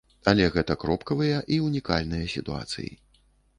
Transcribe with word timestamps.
Але 0.29 0.45
гэта 0.55 0.75
кропкавыя 0.83 1.37
і 1.57 1.61
ўнікальныя 1.67 2.33
сітуацыі. 2.35 2.93